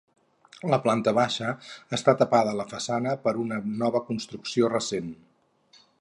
La 0.73 0.79
planta 0.85 1.13
baixa 1.17 1.51
està 1.99 2.15
tapada 2.21 2.55
la 2.61 2.67
façana 2.73 3.15
per 3.27 3.35
una 3.45 3.61
nova 3.85 4.05
construcció 4.11 4.73
recent. 4.77 5.13